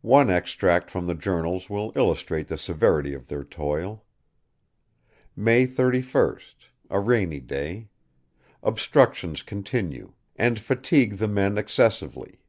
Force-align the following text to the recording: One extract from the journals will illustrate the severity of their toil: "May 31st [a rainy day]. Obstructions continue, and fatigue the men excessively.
One 0.00 0.28
extract 0.28 0.90
from 0.90 1.06
the 1.06 1.14
journals 1.14 1.70
will 1.70 1.92
illustrate 1.94 2.48
the 2.48 2.58
severity 2.58 3.14
of 3.14 3.28
their 3.28 3.44
toil: 3.44 4.04
"May 5.36 5.68
31st 5.68 6.54
[a 6.90 6.98
rainy 6.98 7.38
day]. 7.38 7.86
Obstructions 8.64 9.42
continue, 9.44 10.14
and 10.34 10.58
fatigue 10.58 11.18
the 11.18 11.28
men 11.28 11.58
excessively. 11.58 12.40